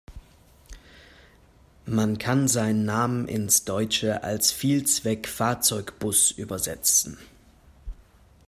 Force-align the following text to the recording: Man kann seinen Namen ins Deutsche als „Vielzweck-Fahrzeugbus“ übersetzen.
Man 1.85 2.17
kann 2.17 2.47
seinen 2.47 2.85
Namen 2.85 3.27
ins 3.27 3.65
Deutsche 3.65 4.23
als 4.23 4.51
„Vielzweck-Fahrzeugbus“ 4.51 6.31
übersetzen. 6.31 7.19